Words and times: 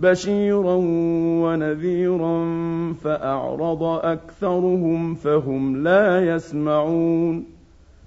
بشيرا 0.00 0.76
ونذيرا 1.44 2.44
فاعرض 2.92 3.82
اكثرهم 3.82 5.14
فهم 5.14 5.82
لا 5.82 6.34
يسمعون 6.34 7.59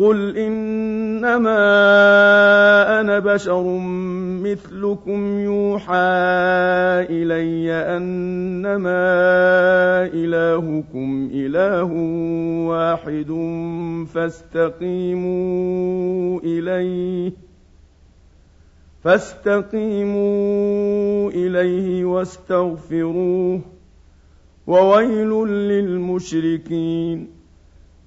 قل 0.00 0.36
انما 0.36 1.60
أنا 3.00 3.18
بشر 3.18 3.78
مثلكم 4.42 5.38
يوحى 5.38 5.94
الي 7.10 7.72
انما 7.72 9.04
الهكم 10.14 11.30
اله 11.32 11.92
واحد 12.68 13.30
فاستقيموا 14.14 15.60
اليه 16.40 17.32
فاستقيموا 19.04 20.30
اليه 21.30 22.04
واستغفروه 22.04 23.60
وويل 24.66 25.30
للمشركين 25.48 27.39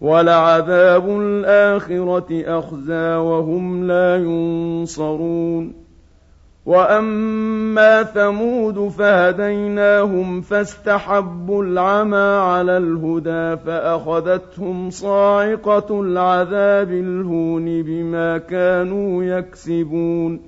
ولعذاب 0.00 1.08
الآخرة 1.08 2.58
أخزى 2.58 3.16
وهم 3.16 3.86
لا 3.86 4.16
ينصرون. 4.16 5.86
وأما 6.66 8.02
ثمود 8.02 8.88
فهديناهم 8.88 10.40
فاستحبوا 10.40 11.64
العمى 11.64 12.16
على 12.16 12.76
الهدى 12.76 13.56
فأخذتهم 13.56 14.90
صاعقة 14.90 16.00
العذاب 16.00 16.90
الهون 16.90 17.82
بما 17.82 18.38
كانوا 18.38 19.24
يكسبون. 19.24 20.40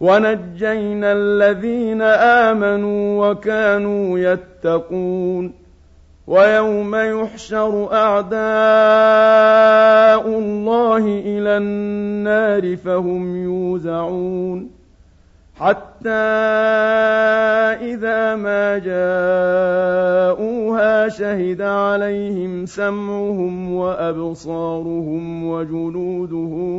ونجينا 0.00 1.12
الذين 1.12 2.02
آمنوا 2.02 3.30
وكانوا 3.30 4.18
يتقون. 4.18 5.67
ويوم 6.28 6.94
يحشر 6.94 7.92
أعداء 7.92 8.38
الله 10.38 11.04
إلى 11.24 11.56
النار 11.56 12.76
فهم 12.76 13.36
يوزعون. 13.36 14.70
حتى 15.56 16.10
إذا 17.80 18.36
ما 18.36 18.78
جاءوها 20.38 20.48
شهد 21.08 21.62
عليهم 21.62 22.66
سمعهم 22.66 23.74
وأبصارهم 23.74 25.44
وجلودهم 25.50 26.78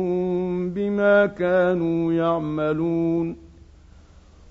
بما 0.70 1.26
كانوا 1.26 2.12
يعملون. 2.12 3.49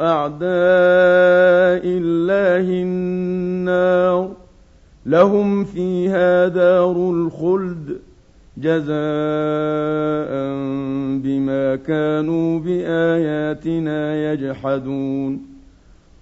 اعداء 0.00 0.40
الله 1.84 2.82
النار 2.82 4.30
لهم 5.06 5.64
فيها 5.64 6.48
دار 6.48 7.10
الخلد 7.10 7.98
جزاء 8.58 8.90
بما 11.22 11.76
كانوا 11.76 12.58
باياتنا 12.60 14.32
يجحدون 14.32 15.49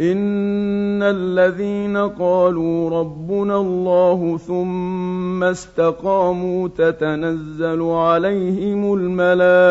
إن 0.00 1.02
الذين 1.02 1.96
قالوا 1.96 3.00
ربنا 3.00 3.56
الله 3.56 4.38
ثم 4.38 5.44
استقاموا 5.44 6.68
تتنزل 6.68 7.82
عليهم 7.82 8.94
الملائكة 8.94 9.68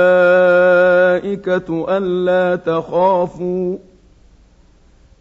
ألا 1.98 2.56
تخافوا 2.56 3.78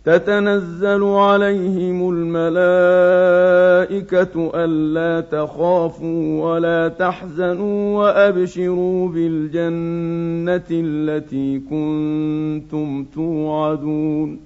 تتنزل 0.05 1.05
عليهم 1.05 2.11
الملائكة 2.11 2.91
ألا 4.55 5.21
تخافوا 5.21 6.45
ولا 6.45 6.89
تحزنوا 6.89 7.99
وأبشروا 7.99 9.09
بالجنة 9.09 10.67
التي 10.71 11.59
كنتم 11.59 13.05
توعدون 13.15 14.46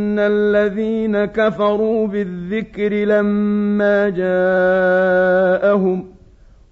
الذين 0.19 1.25
كفروا 1.25 2.07
بالذكر 2.07 2.93
لما 2.93 4.09
جاءهم 4.09 6.05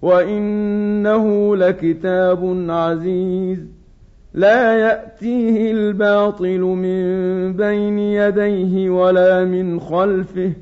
وإنه 0.02 1.56
لكتاب 1.56 2.64
عزيز 2.68 3.66
لا 4.34 4.78
يأتيه 4.78 5.72
الباطل 5.72 6.60
من 6.60 7.02
بين 7.52 7.98
يديه 7.98 8.90
ولا 8.90 9.44
من 9.44 9.80
خلفه 9.80 10.52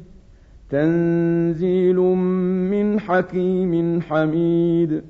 تنزيل 0.70 1.96
من 2.70 3.00
حكيم 3.00 4.00
حميد 4.00 5.02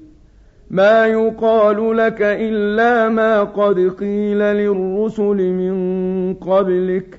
ما 0.70 1.06
يقال 1.06 1.96
لك 1.96 2.22
إلا 2.22 3.08
ما 3.08 3.42
قد 3.42 3.78
قيل 3.78 4.38
للرسل 4.38 5.52
من 5.52 6.34
قبلك 6.34 7.18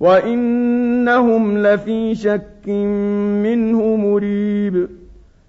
وإنهم 0.00 1.58
لفي 1.58 2.14
شك 2.14 2.68
منه 3.42 3.96
مريب 3.96 4.88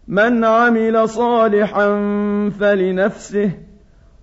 من 0.08 0.46
عمل 0.46 1.10
صالحا 1.10 1.88
فلنفسه 2.60 3.51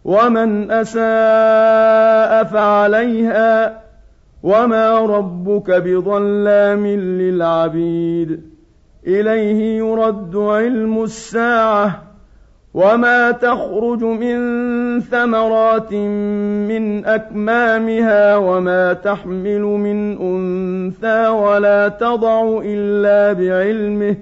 ومن 0.05 0.71
أساء 0.71 2.45
فعليها 2.45 3.81
وما 4.43 4.99
ربك 4.99 5.71
بظلام 5.71 6.87
للعبيد 6.87 8.41
إليه 9.07 9.79
يرد 9.79 10.37
علم 10.37 11.03
الساعة 11.03 12.14
وما 12.75 13.31
تخرج 13.31 14.05
من 14.05 14.37
ثمرات 15.01 15.93
من 15.93 17.05
أكمامها 17.05 18.37
وما 18.37 18.93
تحمل 18.93 19.61
من 19.61 20.19
أنثى 20.21 21.29
ولا 21.29 21.89
تضع 21.89 22.61
إلا 22.65 23.33
بعلمه 23.33 24.17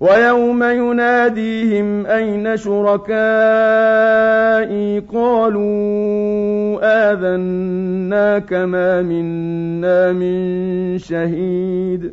ويوم 0.00 0.62
يناديهم 0.62 2.06
أين 2.06 2.56
شركائي 2.56 3.10
قالوا 5.12 6.78
آذناك 6.82 8.52
ما 8.52 9.02
منا 9.02 10.12
من 10.12 10.98
شهيد 10.98 12.12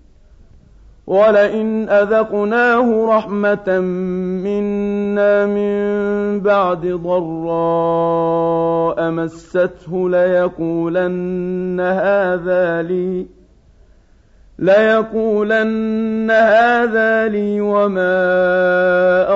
ولئن 1.11 1.89
أذقناه 1.89 3.05
رحمة 3.17 3.79
منا 4.47 5.45
من 5.45 6.39
بعد 6.39 6.87
ضراء 6.87 8.31
مسته 9.11 10.09
ليقولن 10.09 11.79
هذا 11.79 12.81
لي 12.81 13.25
ليقولن 14.59 16.31
هذا 16.31 17.27
لي 17.27 17.61
وما 17.61 18.15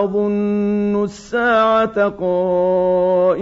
أظن 0.03 1.03
الساعة 1.03 2.09
قائمة. 2.09 3.34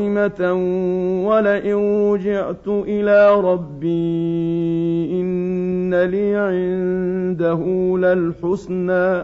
ولئن 1.28 2.12
رجعت 2.12 2.68
إلى 2.68 3.42
ربي 3.42 5.22
إن 5.22 5.94
لي 5.94 6.36
عنده 6.36 7.62
للحسنى 7.98 9.24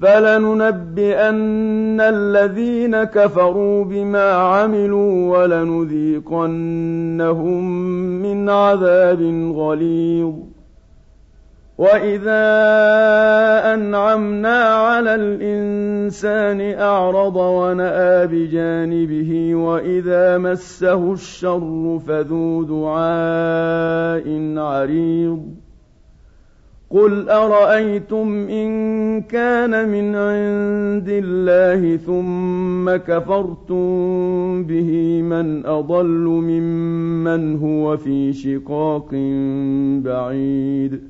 فلننبئن 0.00 2.00
الذين 2.00 3.04
كفروا 3.04 3.84
بما 3.84 4.32
عملوا 4.32 5.38
ولنذيقنهم 5.38 6.60
من 8.22 8.48
عذاب 8.48 9.22
غليظ 9.54 10.32
واذا 11.80 12.44
انعمنا 13.74 14.64
على 14.64 15.14
الانسان 15.14 16.60
اعرض 16.60 17.36
وناى 17.36 18.26
بجانبه 18.26 19.54
واذا 19.54 20.38
مسه 20.38 21.12
الشر 21.12 22.00
فذو 22.06 22.62
دعاء 22.62 24.24
عريض 24.58 25.42
قل 26.90 27.28
ارايتم 27.30 28.48
ان 28.48 28.70
كان 29.20 29.88
من 29.88 30.14
عند 30.14 31.08
الله 31.08 31.96
ثم 31.96 32.96
كفرتم 32.96 33.84
به 34.64 35.22
من 35.22 35.66
اضل 35.66 36.26
ممن 36.28 37.56
هو 37.56 37.96
في 37.96 38.32
شقاق 38.32 39.10
بعيد 40.04 41.09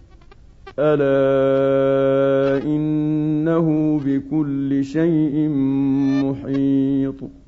ألا 0.79 2.63
إنه 2.63 3.99
بكل 4.05 4.83
شيء 4.85 5.49
محيط. 6.23 7.40